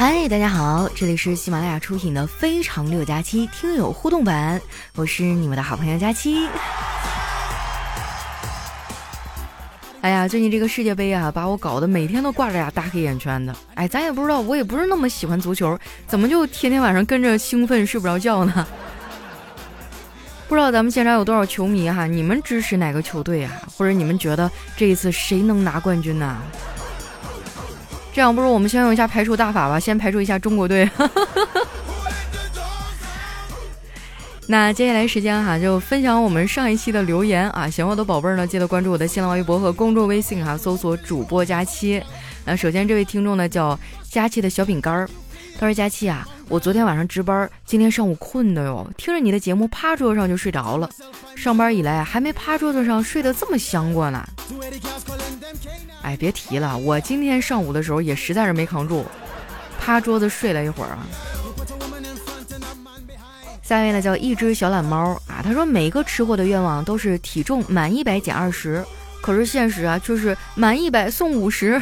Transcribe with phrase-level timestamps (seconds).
[0.00, 4.58] 嗨，大家好，这里是喜马拉雅出品的《非常六加七》听友互动版，
[4.94, 6.48] 我是你们的好朋友佳期。
[10.00, 13.54] 哎呀，最近这个世界杯啊，把我搞得每天都挂着俩大黑眼圈的。
[13.74, 18.66] 哎，咱也不知道，我也不是那么喜欢足球，怎么就天天晚上跟着兴奋睡不着觉呢？
[20.48, 22.06] 不知道咱们现场有多少球迷哈？
[22.06, 23.52] 你们支持哪个球队啊？
[23.76, 26.38] 或者你们觉得这一次谁能拿冠军呢？
[28.12, 30.90] 这样不如我们先用一下排除大法吧，先排除一下中国队。
[34.46, 37.70] 那接下来时间哈，就分享我们上一期的留言啊。
[37.70, 42.02] 喜欢我的宝贝儿呢，记得关注我的新浪微博和公众微信哈，搜索主播佳期。
[42.44, 45.08] 那首先这位听众呢叫佳期的小饼干儿，
[45.58, 50.88] 他说佳期啊，我昨天晚上值班，今天上午困的哟，听着你的节目趴桌上就睡着了。
[51.36, 54.26] 上班以来还没趴桌子上睡得这么香过呢。
[56.02, 59.04] 哎，别提了，我今天上午的时候也实在是没扛住，
[59.78, 61.06] 趴桌子睡了一会儿啊。
[63.62, 68.84] 下一位呢叫一只小懒猫啊，他说每个吃货的愿望都是体重满一百减二十，
[69.22, 71.80] 可是现实啊却是满一百送五十，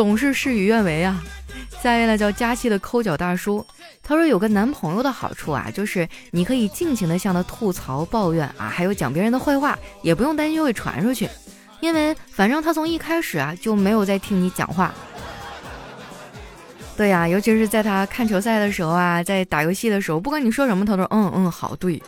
[0.00, 1.22] 总是事与愿违啊。
[1.82, 3.62] 下一位呢叫佳期的抠脚大叔。
[4.02, 11.28] 他说有个男朋友的好处啊，就是你可以尽情的向他吐槽、抱怨啊，还有讲别人的坏话，也不用担心会传出去，
[11.80, 14.94] 因为反正他从一开始啊就没有在听你讲话。
[16.96, 22.02] 对呀，尤其是在他看球赛的时候啊，在打游戏的时候，不管你说什么，他都嗯嗯好对。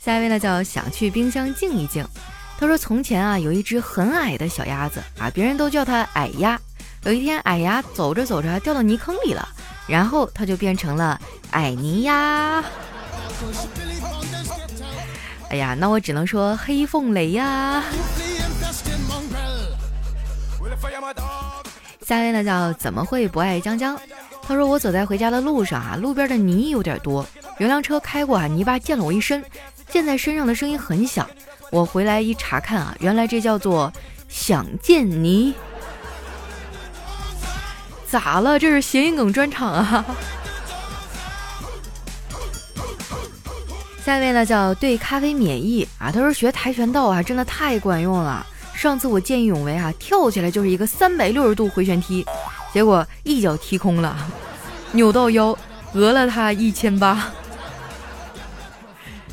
[0.00, 2.06] 下一位呢叫想去冰箱静一静，
[2.58, 6.60] 他说从前啊有一只很矮的小鸭子啊，别人都叫它矮鸭。
[7.04, 9.48] 有一天，矮鸭走着走着掉到泥坑里了，
[9.86, 11.20] 然后它就变成了
[11.52, 12.62] 矮泥鸭。
[15.50, 17.84] 哎呀，那我只能说黑凤雷呀。
[22.04, 23.96] 下一位呢叫怎么会不爱江江？
[24.42, 27.24] 他说我走在回家的路上啊，路边的泥有点多，
[27.58, 29.44] 有辆车开过啊，泥巴溅了我一身，
[29.88, 31.28] 溅在身上的声音很响。
[31.70, 33.92] 我回来一查看啊，原来这叫做
[34.28, 35.54] 想见你。
[38.10, 38.58] 咋了？
[38.58, 40.04] 这是谐音梗专场啊！
[44.02, 48.46] 下一位呢叫对咖啡免疫啊，他说学跆拳道啊真的太管用了。
[48.74, 52.24] 上次我见义勇为啊，跳起来就是一个三百六十度回旋踢，
[52.72, 54.16] 结果一脚踢空了，
[54.92, 55.54] 扭到腰，
[55.92, 57.30] 讹了他一千八。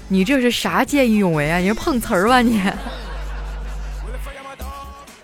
[0.07, 1.57] 你这是啥见义勇为啊？
[1.57, 2.61] 你是碰瓷儿吧你？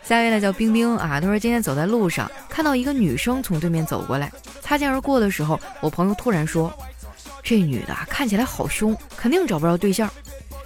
[0.04, 6.74] 下一位呢叫冰冰啊，他说今天走在路上，看到一个女生从对面走过来，擦肩而过的时候，我朋友突然说
[7.44, 10.10] ：“这女的看起来好凶，肯定找不着对象。”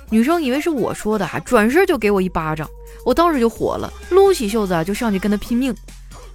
[0.10, 2.68] 女生以为是我说的，哈，转身就给我一巴掌，
[3.06, 5.76] 我当时就火了，撸起袖子啊就上去跟她拼命。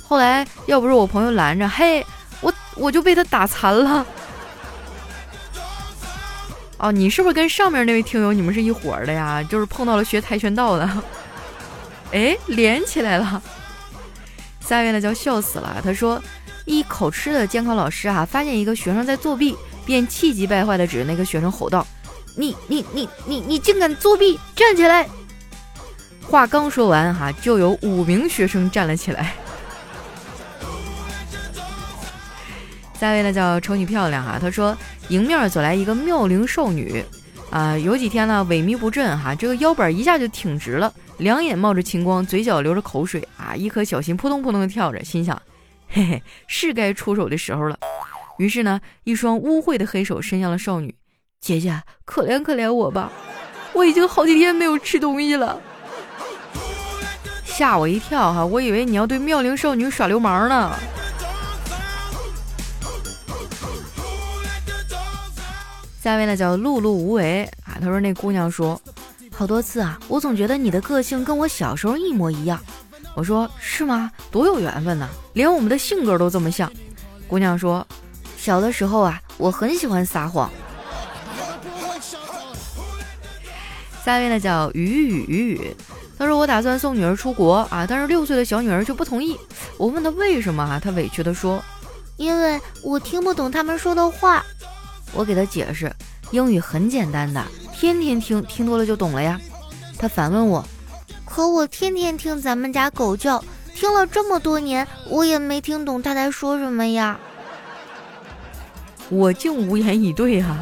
[0.02, 2.04] 后来要不是我朋友拦着，嘿，
[2.40, 4.06] 我我就被他打残了。
[6.80, 9.42] 哦，你是不是跟上面那位听友你们是一伙的呀？
[9.42, 10.90] 就是碰到了学跆拳道的。
[12.12, 13.42] 哎，连起来了。
[14.60, 15.76] 下一位呢叫笑死了。
[15.84, 16.22] 他说，
[16.64, 19.54] 一口吃的监考老师啊，发现一个学生在作弊，
[19.84, 21.86] 便气急败坏的指着那个学生吼道
[22.34, 24.40] ：“你你你你你竟敢作弊！
[24.56, 25.06] 站起来！”
[26.26, 29.34] 话刚说完哈，就有五名学生站了起来。
[33.00, 34.38] 下一位呢叫丑女漂亮哈。
[34.38, 34.76] 他说，
[35.08, 37.02] 迎面走来一个妙龄少女。
[37.48, 45.40] 啊，有几天呢，萎靡不振哈，这个腰板一下就挺直了，两眼冒着青光，嘴角流着口水啊，一颗小心扑通扑通的跳着，心想，
[45.88, 47.76] 嘿嘿，是该出手的时候了。
[48.38, 50.94] 于是呢，一双污秽的黑手伸向了少女，
[51.40, 53.10] 姐姐，可怜可怜我吧，
[53.72, 55.58] 我已经好几天没有吃东西了。
[57.44, 60.72] 吓我一跳哈，我以为你要对妙龄少女耍流氓呢。
[66.02, 68.80] 下一位呢叫碌碌无为啊，他说那姑娘说，
[69.34, 72.58] 好多次啊，我总觉得你的个性跟我小时候一模一样。
[73.14, 74.10] 我说是吗？
[74.30, 76.72] 多有缘分呐，连我们的性格都这么像。
[77.28, 77.86] 姑娘说，
[78.38, 80.50] 小的时候啊，我很喜欢撒谎。
[84.02, 85.76] 下一位呢叫雨雨雨雨，
[86.18, 89.36] 他说我打算送女儿出国啊，但是六岁的小女儿就不同意。
[89.76, 91.62] 我问他为什么啊，他委屈的说，
[92.16, 94.42] 因为我听不懂他们说的话。
[95.12, 95.92] 我给他解释，
[96.30, 99.40] 英语很简单的，天天听，听多了就懂了呀。
[99.98, 100.64] 他反问我，
[101.24, 103.42] 可我天天听咱们家狗叫，
[103.74, 107.18] 听了这么多年，我也没听懂他在说什么呀。
[109.08, 110.58] 我竟无言以对啊。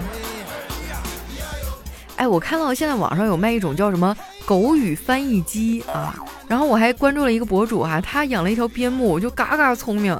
[2.17, 6.19] 哎，我看到现在网上有卖一种叫什么狗语翻译机啊，
[6.49, 10.19] 然后我还关注了一个博主哈，他养了一条边牧，就嘎嘎聪明，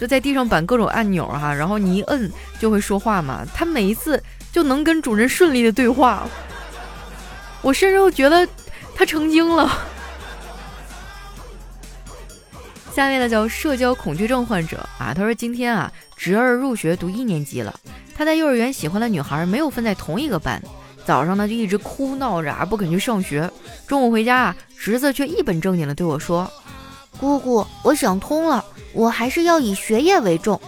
[0.00, 3.46] 就在地上摆各种按钮哈，然后你一摁就会说话嘛。
[3.54, 4.20] 他每一次
[4.50, 6.26] 就能跟主人顺利的对话，
[7.60, 8.48] 我甚至都觉得
[8.94, 9.70] 他成精了。
[12.94, 17.78] 下面呢叫社交恐惧症患者啊，他说今天啊侄儿入学读一年级了，
[18.16, 20.60] 他在幼儿园喜欢的女孩没有分在同一个班。
[21.04, 23.50] 早上呢就一直哭闹着啊，不肯去上学。
[23.86, 26.50] 中午回家啊，侄子却一本正经的对我说
[27.20, 28.64] ：“姑姑，我想通了，
[28.94, 30.58] 我还是要以学业为重。”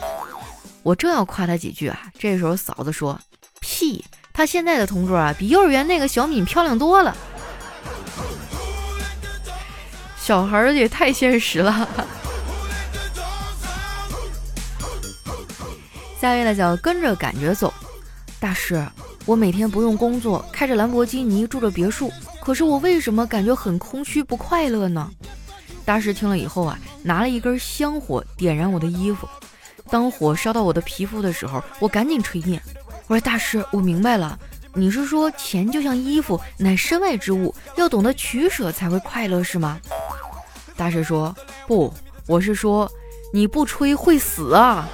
[0.85, 3.19] 我正要夸他几句啊，这时候嫂子说
[3.61, 4.05] ：“屁，
[4.35, 7.17] 他现在的同桌啊，比幼儿园那个小敏漂亮多了。”
[10.21, 11.89] 小孩儿也太现实了。
[16.21, 17.73] 下一位呢叫跟着感觉走，
[18.39, 18.87] 大师。
[19.25, 22.13] 我每天不用工作，开着兰博基尼，住着别墅，
[22.43, 25.11] 可是我为什么感觉很空虚、不快乐呢？
[25.85, 29.29] 大师听了以后啊，拿了一根香火点燃我的衣服，
[29.91, 32.61] 当火烧到我的皮肤的时候，我赶紧吹灭。
[33.09, 34.39] 我说：“大师，我明白了，
[34.75, 39.81] 你是说钱就像衣服，乃身外之物，要懂得取舍才会快乐，是吗？”
[40.77, 41.35] 大师说
[41.67, 41.93] ：“不，
[42.27, 42.91] 我是说
[43.33, 44.89] 你不吹会死啊。”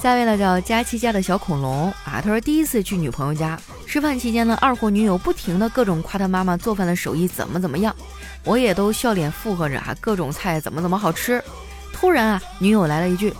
[0.00, 3.58] 下位呢叫佳琪家的小恐龙啊，他说第一次去女朋友家
[3.92, 7.94] 吃饭期间呢，二货女友不停的各种夸他妈妈做饭的手艺怎么怎么样，
[8.42, 11.44] 我也都笑脸附和着啊，各种菜怎么怎么好吃。
[11.92, 13.34] 突然啊，女友来了一句：“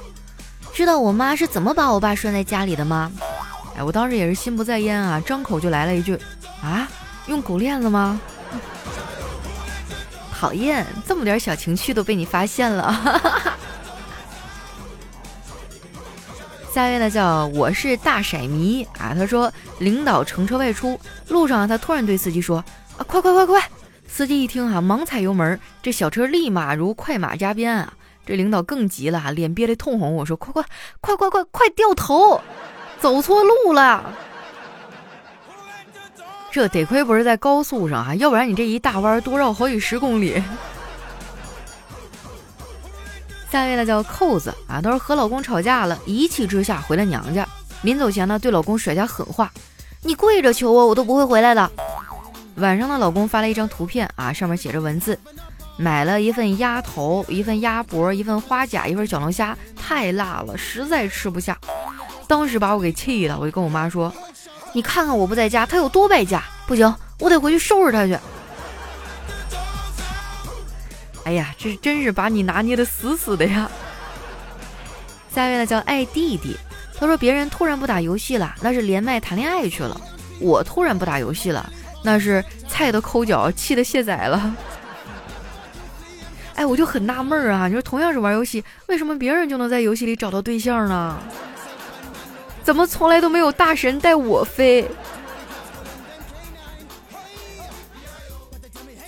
[0.74, 3.10] 知道我妈是怎么把我爸拴在家里的吗？”
[3.78, 6.18] 哎，我当时也是心不在焉啊，张口就来了一句
[6.62, 6.86] ：“啊，
[7.28, 8.20] 用狗链子吗？”
[10.38, 13.51] 讨厌，这么点小情趣都被你发现了。
[16.72, 20.98] 下一位呢叫我是大色迷啊，他说领导乘车外出
[21.28, 22.64] 路上，他突然对司机说
[22.96, 23.62] 啊快快快快！
[24.08, 27.92] 司机一听哈，忙踩油门，这小车立马如快马加鞭啊！
[28.24, 30.14] 这领导更急了，脸憋得通红。
[30.14, 30.64] 我说快快
[31.02, 32.40] 快快快快掉头，
[32.98, 34.10] 走错路了！
[36.50, 40.42] 这得亏不是在高速上啊，要不然你这一大弯多绕好几十公里。
[43.52, 47.46] 下一位呢叫扣子啊，都是和老公吵架了，一气之下回了娘家。
[47.82, 49.52] 临走前呢，对老公甩下狠话
[50.00, 51.70] ：“你跪着求我，我都不会回来的。”
[52.56, 55.18] 晚上呢，老公发了一张图片啊，上面写着文字
[55.76, 61.58] ：“买了一份鸭头，一份鸭脖，一份花甲，一份小龙虾，太辣了，实在吃不下。”
[62.26, 64.10] 当时把我给气的，我就跟我妈说
[64.72, 68.18] ：“你看看我不在家，他有多败家，不行，我得回去收拾他去。”
[71.24, 73.70] 哎呀，这真是把你拿捏的死死的呀！
[75.34, 76.56] 下一位呢叫爱弟弟，
[76.98, 79.96] 他说别人突然不打游戏了，那是连麦谈恋爱去了；
[80.40, 81.72] 我突然不打游戏了，
[82.02, 84.54] 那是菜的抠脚，气的卸载了。
[86.56, 91.18] 哎，我就很纳闷啊，你说同样是玩游戏，为什么别人就能在游戏里找到对象呢？
[92.62, 94.88] 怎么从来都没有大神带我飞？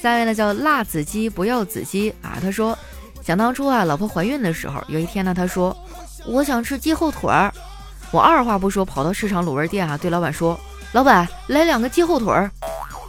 [0.04, 2.78] 下位呢叫辣子鸡不要子鸡啊，他说
[3.22, 5.74] 想当初啊，老婆怀孕的时候，有一天呢，他说
[6.26, 7.50] 我想吃鸡后腿儿，
[8.10, 10.60] 我二话不说跑到市场卤味店啊，对老板说，
[10.92, 12.50] 老板来两个鸡后腿儿。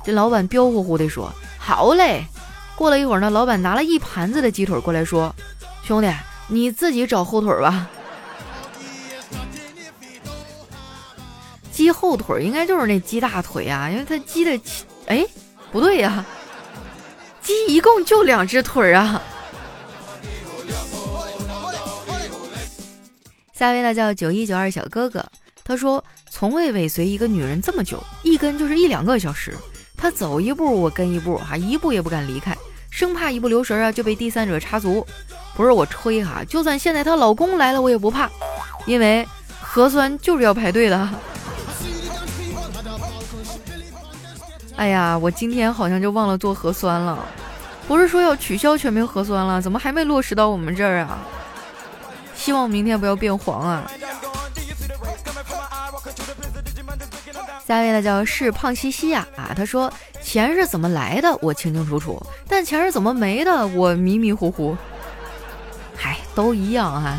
[0.06, 2.26] 这老板彪呼呼地说好嘞。
[2.78, 5.36] 过了一会儿呢，老板拿了一盘子的鸡腿过来说，
[5.84, 6.10] 兄弟
[6.48, 7.90] 你自己找后腿吧。
[11.74, 14.58] 鸡后腿应该就是那鸡大腿啊，因为它鸡的
[15.08, 15.26] 哎
[15.74, 16.24] 不对呀。
[17.46, 19.22] 鸡一共就两只腿啊！
[23.54, 25.24] 下一位呢叫九一九二小哥哥，
[25.64, 29.54] 他说从未尾随一个女人这么久，一跟就是一两个小时。
[29.96, 32.58] 他走一步我跟一步，哈，一步也不敢离开，
[32.90, 35.06] 生怕一不留神啊就被第三者插足。
[35.56, 38.28] 不是我吹哈，就算现在她老公来了我也不怕，
[38.88, 39.26] 因为
[39.62, 41.10] 核酸就是要排队的。
[44.78, 47.26] 哎呀，我今天好像就忘了做核酸了。
[47.88, 51.20] 不是说要取消全民核酸了，怎么还没落实到我们这儿啊？
[52.36, 53.90] 希望明天不要变黄啊！
[57.66, 59.92] 下一位呢叫是胖西西呀啊，他说
[60.22, 64.76] 钱是怎么来的我清清楚楚，但钱是怎么没的我迷迷糊糊。
[65.96, 67.18] 嗨，都一样啊。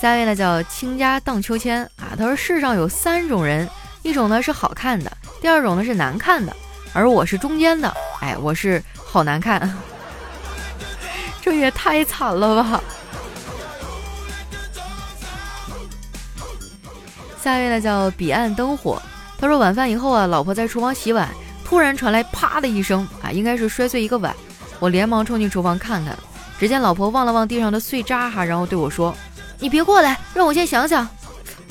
[0.00, 3.68] 下一位呢叫倾家荡秋千啊，他说世上有三种人。
[4.06, 5.10] 一种呢是好看的，
[5.40, 6.54] 第二种呢是难看的，
[6.92, 7.92] 而我是中间的。
[8.20, 9.76] 哎，我是好难看，
[11.42, 12.80] 这也太惨了吧！
[17.42, 19.02] 下一位呢叫彼岸灯火，
[19.40, 21.28] 他说晚饭以后啊，老婆在厨房洗碗，
[21.64, 24.32] 突然传来啪的一声啊，应该是摔碎一个碗，
[24.78, 26.16] 我连忙冲进厨房看看，
[26.60, 29.12] 只见老婆望了望地上的碎渣哈，然后对我说
[29.58, 31.08] ：“你别过来，让我先想想。”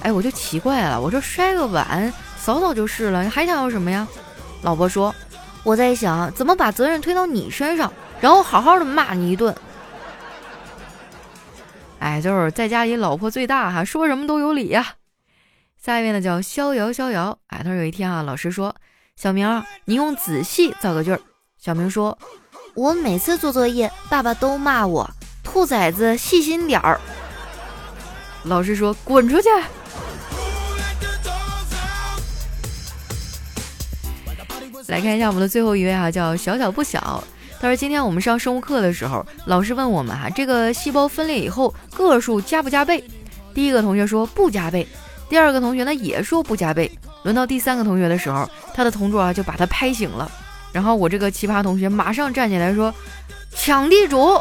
[0.04, 2.14] 哎，我就奇怪了，我说摔个碗
[2.46, 4.08] 扫扫就是了，你还想要什么呀？
[4.62, 5.16] 老婆说
[5.66, 9.56] ：“我在想怎么把责任推到你身上，然后好好的骂你一顿。”
[11.98, 14.94] 哎，就是在家里老婆最大哈，说什么都有理呀。
[15.84, 18.76] 下一位呢叫逍遥逍遥，哎，他说有一天啊，老师说
[19.16, 21.20] 小明，你用仔细造个句儿。
[21.58, 22.16] 小明说，
[22.76, 25.10] 我每次做作业，爸爸都骂我
[25.44, 27.02] 兔崽子，细心点儿。
[28.44, 29.50] 老师说滚出去。
[34.88, 37.24] 来看一下我们的最后一位哈，叫小小不小。
[37.60, 43.04] 他说：“今天我们上生物课的时候，老师问我们哈，这个细胞分裂以后个数加不加倍？
[43.54, 44.86] 第一个同学说不加倍，
[45.30, 46.92] 第二个同学呢也说不加倍。
[47.24, 50.30] 轮到第三个同学的时候，他的同桌啊就把他拍醒了。
[50.72, 52.94] 然后我这个奇葩同学马上站起来说：
[53.56, 54.40] 抢地主，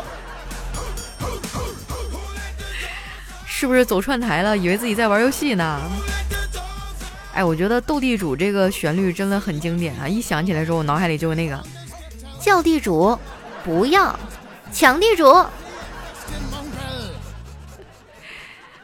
[3.47, 4.59] 是不是走串台了？
[4.59, 5.81] 以为自己在玩游戏呢？
[7.35, 10.07] 哎，我觉得斗地主这个旋律真的很经典啊！
[10.07, 11.61] 一想起来时候，我脑海里就有那个。”
[12.41, 13.19] 叫地主，
[13.65, 14.19] 不要
[14.71, 15.27] 抢地主。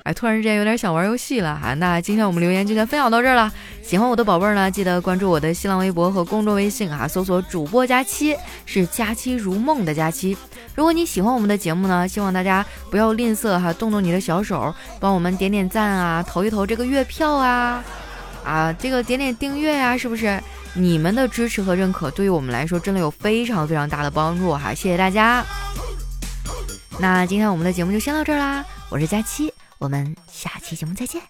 [0.03, 1.75] 哎，突然之间有点想玩游戏了哈。
[1.75, 3.53] 那今天我们留言就先分享到这儿了。
[3.83, 10.35] 喜欢我的宝贝儿呢，记得关注我的新浪微博和公众微信啊，搜索“主播佳期”，是“佳期如梦”的佳期。
[10.75, 17.85] 如果你喜欢我们的节目呢，希望大家不要吝啬哈，动动你的小手，帮我们点点赞啊，投一投这个月票啊，
[18.45, 20.43] 啊，这个点点订阅呀，是不是？
[20.73, 25.45] 你们的支持和认可，对于我们来说真的有非常非常大的帮助哈，谢谢大家。
[26.99, 31.21] 那今天我们的节目就先到这儿啦，我是佳期，我们下期节目再见。